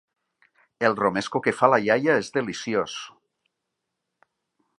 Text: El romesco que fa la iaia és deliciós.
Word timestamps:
El 0.87 0.95
romesco 1.01 1.43
que 1.47 1.53
fa 1.59 1.69
la 1.73 1.79
iaia 1.85 2.17
és 2.25 2.33
deliciós. 2.39 2.97